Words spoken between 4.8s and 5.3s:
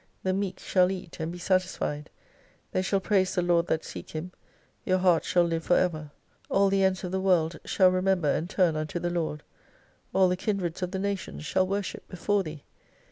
your heart